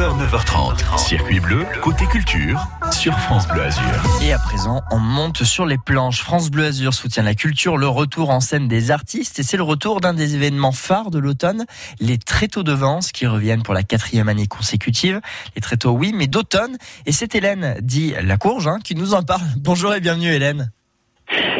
9h, 0.00 0.30
9h30. 0.30 0.98
Circuit 0.98 1.40
bleu, 1.40 1.66
côté 1.82 2.06
culture, 2.06 2.66
sur 2.90 3.18
France 3.18 3.46
Bleu 3.46 3.64
Azur. 3.64 3.84
Et 4.22 4.32
à 4.32 4.38
présent, 4.38 4.80
on 4.90 4.98
monte 4.98 5.44
sur 5.44 5.66
les 5.66 5.76
planches. 5.76 6.22
France 6.22 6.50
Bleu 6.50 6.64
Azur 6.64 6.94
soutient 6.94 7.22
la 7.22 7.34
culture, 7.34 7.76
le 7.76 7.86
retour 7.86 8.30
en 8.30 8.40
scène 8.40 8.66
des 8.66 8.90
artistes. 8.90 9.38
Et 9.40 9.42
c'est 9.42 9.58
le 9.58 9.62
retour 9.62 10.00
d'un 10.00 10.14
des 10.14 10.36
événements 10.36 10.72
phares 10.72 11.10
de 11.10 11.18
l'automne, 11.18 11.66
les 12.00 12.16
tréteaux 12.16 12.62
de 12.62 12.72
Vence, 12.72 13.12
qui 13.12 13.26
reviennent 13.26 13.62
pour 13.62 13.74
la 13.74 13.82
quatrième 13.82 14.30
année 14.30 14.46
consécutive. 14.46 15.20
Les 15.54 15.60
tréteaux, 15.60 15.90
oui, 15.90 16.14
mais 16.16 16.28
d'automne. 16.28 16.78
Et 17.04 17.12
c'est 17.12 17.34
Hélène, 17.34 17.76
dit 17.82 18.14
La 18.22 18.38
Courge, 18.38 18.68
hein, 18.68 18.78
qui 18.82 18.94
nous 18.94 19.12
en 19.12 19.22
parle. 19.22 19.42
Bonjour 19.58 19.92
et 19.92 20.00
bienvenue 20.00 20.32
Hélène. 20.32 20.70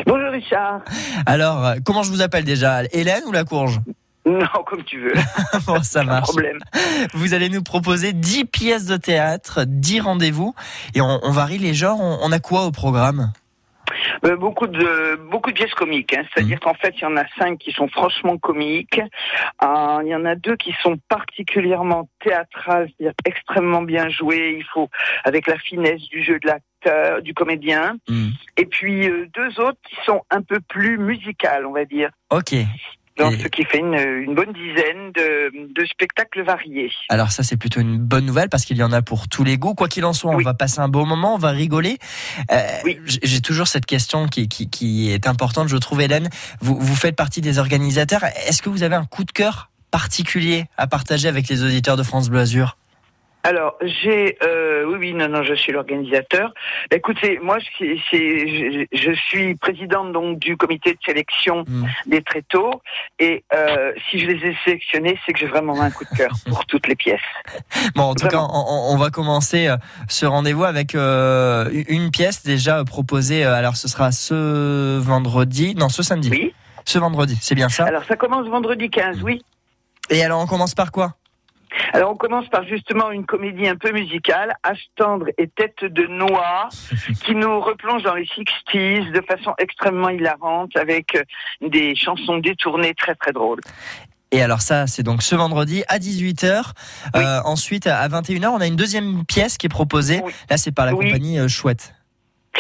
Bonjour 0.07 0.31
Richard. 0.33 0.81
Alors, 1.27 1.67
euh, 1.67 1.75
comment 1.85 2.03
je 2.03 2.11
vous 2.11 2.23
appelle 2.23 2.45
déjà? 2.45 2.85
Hélène 2.91 3.23
ou 3.27 3.33
La 3.33 3.45
Courge? 3.45 3.83
Non, 4.39 4.63
comme 4.67 4.85
tu 4.85 5.01
veux. 5.01 5.15
bon, 5.67 5.83
ça 5.83 6.01
Pas 6.01 6.05
de 6.05 6.11
marche. 6.11 6.29
problème. 6.29 6.59
Vous 7.15 7.35
allez 7.35 7.49
nous 7.49 7.63
proposer 7.63 8.13
10 8.13 8.45
pièces 8.47 8.87
de 8.87 8.97
théâtre, 8.97 9.65
10 9.67 10.01
rendez-vous. 10.01 10.55
Et 10.95 11.01
on, 11.01 11.19
on 11.23 11.31
varie 11.33 11.59
les 11.59 11.75
genres. 11.75 11.99
On, 12.01 12.19
on 12.23 12.33
a 12.33 12.39
quoi 12.39 12.65
au 12.67 12.71
programme? 12.71 13.33
Euh, 14.25 14.37
beaucoup 14.37 14.67
de 14.67 15.17
beaucoup 15.31 15.51
de 15.51 15.57
pièces 15.57 15.75
comiques. 15.75 16.13
Hein. 16.15 16.23
C'est-à-dire 16.33 16.57
Mhm. 16.57 16.61
qu'en 16.61 16.75
fait, 16.75 16.95
il 16.97 17.03
y 17.03 17.07
en 17.07 17.17
a 17.17 17.25
cinq 17.39 17.59
qui 17.59 17.73
sont 17.73 17.89
franchement 17.89 18.37
comiques. 18.39 19.01
Euh, 19.65 19.99
il 20.05 20.09
y 20.09 20.15
en 20.15 20.25
a 20.27 20.35
deux 20.37 20.57
qui 20.57 20.73
sont 20.83 20.97
particulièrement 21.09 22.09
théâtrales, 22.23 22.89
c'est-à-dire 22.99 23.15
extrêmement 23.25 23.83
bien 23.83 24.09
jouées. 24.09 24.57
Il 24.59 24.65
faut 24.73 24.89
avec 25.25 25.47
la 25.47 25.59
finesse 25.59 26.03
du 26.03 26.23
jeu 26.23 26.39
de 26.39 26.47
l'acteur, 26.49 27.23
du 27.23 27.35
comédien. 27.35 27.97
Hmm. 28.09 28.29
Et 28.57 28.67
puis 28.67 29.09
euh, 29.09 29.27
deux 29.35 29.59
autres 29.61 29.79
qui 29.89 29.97
sont 30.05 30.23
un 30.31 30.43
peu 30.43 30.61
plus 30.61 30.99
musicales, 30.99 31.67
on 31.67 31.73
va 31.73 31.85
dire. 31.85 32.11
Ok. 32.31 32.55
Donc, 33.21 33.35
Et- 33.35 33.43
ce 33.43 33.49
qui 33.49 33.65
fait 33.65 33.79
une, 33.79 33.95
une 33.95 34.35
bonne 34.35 34.53
dizaine 34.53 35.13
de, 35.15 35.73
de 35.81 35.87
spectacles 35.87 36.43
variés. 36.43 36.91
Alors 37.09 37.31
ça 37.33 37.43
c'est 37.43 37.57
plutôt 37.57 37.81
une 37.81 37.99
bonne 37.99 38.25
nouvelle 38.27 38.49
parce 38.49 38.65
qu'il 38.65 38.77
y 38.79 38.83
en 38.83 38.93
a 38.93 39.03
pour 39.03 39.29
tous 39.29 39.45
les 39.45 39.59
goûts. 39.59 39.75
Quoi 39.75 39.89
qu'il 39.89 40.05
en 40.05 40.13
soit, 40.13 40.31
on 40.33 40.37
Oui. 40.37 40.45
va 40.45 40.55
passer 40.55 40.81
un 40.81 40.89
beau 40.89 41.05
moment, 41.05 41.35
on 41.35 41.39
va 41.39 41.51
rigoler. 41.51 41.99
Euh, 42.51 42.57
Oui. 42.85 42.99
J'ai 43.23 43.41
toujours 43.41 43.69
cette 43.69 43.87
question 43.87 44.27
qui, 44.27 44.49
qui, 44.49 44.71
qui 44.71 45.11
est 45.13 45.27
importante, 45.27 45.69
je 45.69 45.77
trouve, 45.77 46.01
Hélène. 46.01 46.29
Vous, 46.61 46.77
vous 46.79 46.97
faites 46.97 47.15
partie 47.17 47.41
des 47.41 47.59
organisateurs. 47.59 48.25
Est-ce 48.47 48.63
que 48.63 48.69
vous 48.71 48.83
avez 48.83 48.97
un 48.97 49.05
coup 49.05 49.25
de 49.25 49.33
cœur 49.33 49.71
particulier 49.91 50.67
à 50.77 50.87
partager 50.87 51.29
avec 51.29 51.49
les 51.49 51.63
auditeurs 51.63 51.97
de 51.97 52.03
France 52.03 52.31
Bleu 52.31 52.41
Azur? 52.41 52.77
Alors, 53.43 53.77
j'ai, 53.81 54.37
euh, 54.43 54.85
oui, 54.87 54.97
oui, 54.99 55.15
non, 55.15 55.29
non, 55.29 55.43
je 55.43 55.55
suis 55.55 55.73
l'organisateur. 55.73 56.53
Bah, 56.91 56.97
Écoutez, 56.99 57.39
moi, 57.43 57.57
c'est, 57.79 57.97
je, 58.11 58.85
je 58.93 59.13
suis 59.13 59.55
présidente 59.55 60.13
donc 60.13 60.39
du 60.39 60.57
comité 60.57 60.93
de 60.93 60.99
sélection 61.05 61.65
Mm. 61.67 61.87
des 62.07 62.23
tréteaux, 62.23 62.83
et 63.19 63.45
euh, 63.55 63.93
si 64.09 64.19
je 64.21 64.27
les 64.27 64.49
ai 64.51 64.57
sélectionnés, 64.65 65.19
c'est 65.25 65.33
que 65.33 65.39
j'ai 65.39 65.47
vraiment 65.47 65.81
un 65.81 65.91
coup 65.91 66.05
de 66.05 66.17
cœur 66.17 66.31
pour 66.49 66.65
toutes 66.67 66.87
les 66.87 66.97
pièces. 66.97 67.21
Bon, 67.95 68.05
en 68.05 68.15
tout 68.15 68.27
Vraiment. 68.27 68.47
cas, 68.49 68.55
on, 68.55 68.93
on 68.95 68.97
va 68.97 69.11
commencer 69.11 69.69
euh, 69.69 69.77
ce 70.09 70.27
rendez-vous 70.27 70.65
avec 70.65 70.95
euh, 70.95 71.69
une 71.89 72.11
pièce 72.11 72.43
déjà 72.45 72.85
proposée. 72.85 73.45
euh, 73.45 73.55
Alors 73.55 73.77
ce 73.77 73.89
sera 73.89 74.13
ce 74.13 74.99
vendredi, 74.99 75.75
non, 75.77 75.89
ce 75.89 76.03
samedi. 76.03 76.29
Oui. 76.31 76.55
Ce 76.85 76.99
vendredi, 76.99 77.39
c'est 77.41 77.55
bien 77.55 77.69
ça? 77.69 77.85
Alors, 77.87 78.05
ça 78.05 78.17
commence 78.17 78.47
vendredi 78.49 78.91
15, 78.91 79.23
oui. 79.23 79.43
Et 80.09 80.23
alors 80.25 80.41
on 80.41 80.47
commence 80.47 80.75
par 80.75 80.91
quoi? 80.93 81.15
Alors, 81.93 82.13
on 82.13 82.17
commence 82.17 82.49
par 82.49 82.65
justement 82.65 83.11
une 83.11 83.27
comédie 83.27 83.67
un 83.69 83.77
peu 83.77 83.91
musicale, 83.93 84.53
Âge 84.65 84.81
tendre 84.97 85.27
et 85.39 85.49
tête 85.49 85.85
de 85.85 86.07
noix, 86.07 86.69
qui 87.25 87.35
nous 87.35 87.61
replonge 87.61 88.03
dans 88.03 88.15
les 88.15 88.25
60s 88.27 89.13
de 89.13 89.21
façon 89.23 89.55
extrêmement 89.59 90.09
hilarante, 90.09 90.77
avec 90.77 91.15
euh, 91.17 91.23
des 91.61 91.95
chansons 91.97 92.39
détournées 92.39 92.95
très 92.95 93.15
très 93.15 93.33
drôles. 93.33 93.61
Et 94.33 94.43
alors 94.43 94.61
ça, 94.61 94.87
c'est 94.87 95.03
donc 95.03 95.23
ce 95.23 95.35
vendredi 95.35 95.83
à 95.89 95.99
18h. 95.99 96.63
Oui. 97.15 97.21
Euh, 97.21 97.41
ensuite, 97.45 97.89
à 97.89 98.07
21h, 98.09 98.47
on 98.47 98.61
a 98.61 98.67
une 98.67 98.77
deuxième 98.77 99.25
pièce 99.25 99.59
qui 99.59 99.67
est 99.67 99.71
proposée. 99.71 100.21
Oui. 100.25 100.33
Là, 100.49 100.57
c'est 100.57 100.71
par 100.73 100.87
la 100.87 100.95
Oui. 100.95 101.07
compagnie 101.07 101.41
euh, 101.41 101.49
Chouette. 101.49 101.95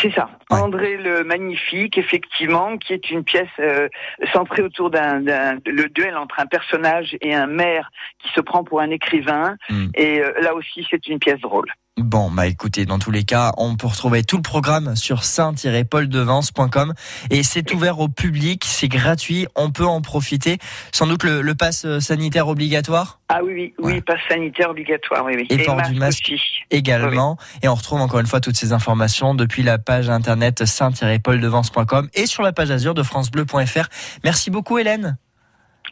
C'est 0.00 0.12
ça. 0.12 0.30
Ouais. 0.50 0.58
André 0.58 0.96
le 0.96 1.24
Magnifique, 1.24 1.98
effectivement, 1.98 2.78
qui 2.78 2.92
est 2.94 3.10
une 3.10 3.22
pièce 3.24 3.48
euh, 3.58 3.88
centrée 4.32 4.62
autour 4.62 4.91
d'un, 4.91 5.20
d'un- 5.20 5.58
le 5.66 5.88
duel 5.88 6.16
entre 6.16 6.41
un 6.41 6.47
personnage 6.47 7.16
et 7.20 7.34
un 7.34 7.47
maire 7.47 7.91
qui 8.22 8.30
se 8.32 8.41
prend 8.41 8.64
pour 8.64 8.80
un 8.80 8.91
écrivain. 8.91 9.56
Mm. 9.69 9.86
Et 9.94 10.20
euh, 10.20 10.32
là 10.41 10.54
aussi, 10.54 10.86
c'est 10.91 11.06
une 11.08 11.19
pièce 11.19 11.41
drôle. 11.41 11.70
Bon, 12.03 12.31
bah 12.31 12.47
écoutez, 12.47 12.87
dans 12.87 12.99
tous 12.99 13.11
les 13.11 13.25
cas, 13.25 13.53
on 13.59 13.77
peut 13.77 13.87
retrouver 13.87 14.25
tout 14.25 14.37
le 14.37 14.43
programme 14.43 14.97
sur 14.97 15.22
saint-pauldevance.com 15.25 16.94
et 17.31 17.43
c'est 17.43 17.72
ouvert 17.75 18.00
au 18.00 18.09
public, 18.09 18.65
c'est 18.66 18.88
gratuit, 18.88 19.47
on 19.55 19.71
peut 19.71 19.84
en 19.87 20.00
profiter. 20.00 20.59
Sans 20.93 21.06
doute 21.06 21.25
le, 21.25 21.43
le 21.43 21.55
pass 21.55 21.84
euh, 21.84 22.00
sanitaire 22.00 22.49
obligatoire? 22.49 23.21
Ah 23.28 23.41
oui, 23.44 23.53
oui, 23.55 23.75
oui, 23.78 23.93
Ouais. 23.94 24.00
passe 24.00 24.21
sanitaire 24.28 24.71
obligatoire, 24.71 25.25
oui, 25.25 25.34
oui. 25.37 25.47
Et 25.50 25.59
port 25.62 25.81
du 25.83 25.94
masque. 25.94 26.31
aussi. 26.33 26.41
également. 26.71 27.37
Et 27.62 27.69
on 27.69 27.75
retrouve 27.75 28.00
encore 28.00 28.21
une 28.21 28.27
fois 28.27 28.41
toutes 28.41 28.56
ces 28.56 28.72
informations 28.72 29.34
depuis 29.34 29.62
la 29.62 29.78
page 29.78 30.09
internet 30.09 30.65
saint-pauldevance.com 30.65 32.09
et 32.15 32.27
sur 32.27 32.43
la 32.43 32.53
page 32.53 32.71
azur 32.71 32.94
de 32.94 33.03
francebleu.fr. 33.03 33.88
Merci 34.25 34.50
beaucoup 34.50 34.78
Hélène. 34.78 35.17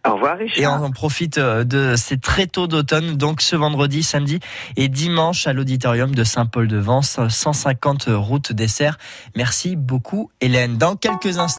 Au 0.06 0.14
revoir, 0.14 0.40
Et 0.40 0.44
Richard. 0.44 0.80
on 0.80 0.86
en 0.86 0.90
profite 0.90 1.38
euh, 1.38 1.64
de 1.64 1.94
ces 1.96 2.18
très 2.18 2.46
tôt 2.46 2.66
d'automne, 2.66 3.16
donc 3.16 3.40
ce 3.40 3.56
vendredi, 3.56 4.02
samedi 4.02 4.38
et 4.76 4.88
dimanche 4.88 5.46
à 5.46 5.52
l'auditorium 5.52 6.14
de 6.14 6.24
Saint-Paul-de-Vence, 6.24 7.20
150 7.28 8.04
route 8.08 8.52
des 8.52 8.68
Serres. 8.68 8.98
Merci 9.34 9.76
beaucoup 9.76 10.30
Hélène. 10.40 10.76
Dans 10.78 10.96
quelques 10.96 11.38
instants, 11.38 11.48